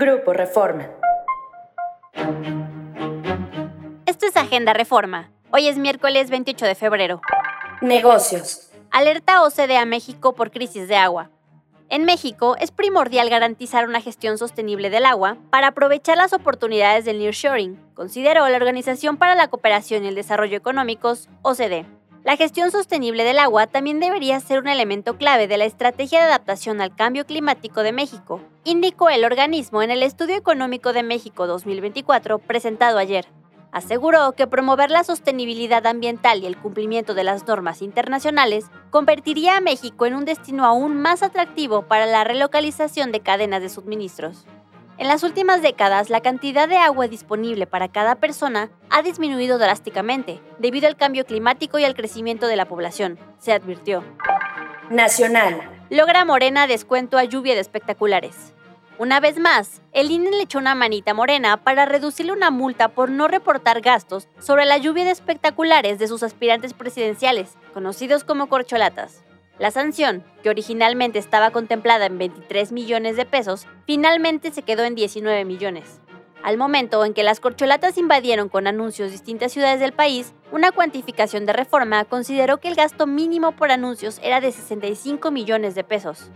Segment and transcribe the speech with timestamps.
[0.00, 0.88] Grupo Reforma.
[4.06, 5.32] Esto es Agenda Reforma.
[5.50, 7.20] Hoy es miércoles 28 de febrero.
[7.80, 8.70] Negocios.
[8.92, 11.30] Alerta OCDE a México por crisis de agua.
[11.88, 17.18] En México es primordial garantizar una gestión sostenible del agua para aprovechar las oportunidades del
[17.18, 21.97] nearshoring, consideró la Organización para la Cooperación y el Desarrollo Económicos, OCDE.
[22.28, 26.26] La gestión sostenible del agua también debería ser un elemento clave de la estrategia de
[26.26, 31.46] adaptación al cambio climático de México, indicó el organismo en el Estudio Económico de México
[31.46, 33.24] 2024 presentado ayer.
[33.72, 39.62] Aseguró que promover la sostenibilidad ambiental y el cumplimiento de las normas internacionales convertiría a
[39.62, 44.44] México en un destino aún más atractivo para la relocalización de cadenas de suministros.
[44.98, 50.40] En las últimas décadas, la cantidad de agua disponible para cada persona ha disminuido drásticamente
[50.58, 54.02] debido al cambio climático y al crecimiento de la población, se advirtió.
[54.90, 55.60] Nacional.
[55.88, 58.52] Logra Morena descuento a lluvia de espectaculares.
[58.98, 63.08] Una vez más, el INE le echó una manita morena para reducirle una multa por
[63.08, 69.22] no reportar gastos sobre la lluvia de espectaculares de sus aspirantes presidenciales, conocidos como corcholatas.
[69.58, 74.94] La sanción, que originalmente estaba contemplada en 23 millones de pesos, finalmente se quedó en
[74.94, 76.00] 19 millones.
[76.44, 81.44] Al momento en que las corcholatas invadieron con anuncios distintas ciudades del país, una cuantificación
[81.44, 86.30] de reforma consideró que el gasto mínimo por anuncios era de 65 millones de pesos.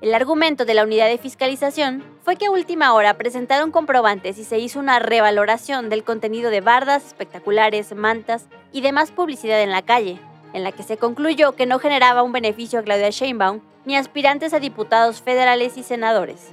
[0.00, 4.44] El argumento de la unidad de fiscalización fue que a última hora presentaron comprobantes y
[4.44, 9.82] se hizo una revaloración del contenido de bardas, espectaculares, mantas y demás publicidad en la
[9.82, 10.20] calle,
[10.56, 14.54] en la que se concluyó que no generaba un beneficio a Claudia Sheinbaum ni aspirantes
[14.54, 16.50] a diputados federales y senadores.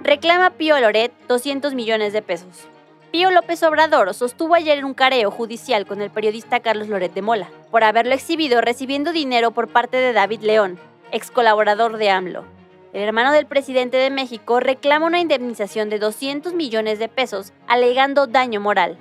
[0.00, 2.66] Reclama Pío Loret 200 millones de pesos.
[3.12, 7.48] Pío López Obrador sostuvo ayer un careo judicial con el periodista Carlos Loret de Mola
[7.70, 10.76] por haberlo exhibido recibiendo dinero por parte de David León,
[11.12, 12.44] ex colaborador de AMLO.
[12.92, 18.26] El hermano del presidente de México reclama una indemnización de 200 millones de pesos, alegando
[18.26, 18.98] daño moral.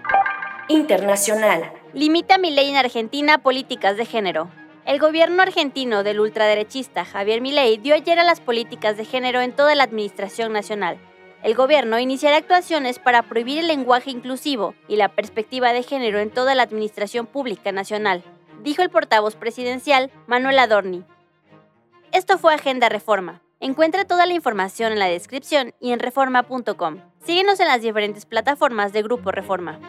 [0.70, 1.72] Internacional.
[1.94, 4.50] Limita mi ley en Argentina políticas de género.
[4.86, 9.54] El gobierno argentino del ultraderechista Javier Milei dio ayer a las políticas de género en
[9.54, 10.98] toda la administración nacional.
[11.44, 16.30] El gobierno iniciará actuaciones para prohibir el lenguaje inclusivo y la perspectiva de género en
[16.30, 18.24] toda la administración pública nacional,
[18.64, 21.04] dijo el portavoz presidencial Manuel Adorni,
[22.14, 23.42] esto fue Agenda Reforma.
[23.60, 27.00] Encuentra toda la información en la descripción y en reforma.com.
[27.26, 29.80] Síguenos en las diferentes plataformas de Grupo Reforma.